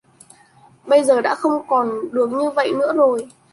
[0.87, 3.27] Bây giờ đã không còn được như vậy nữa rồi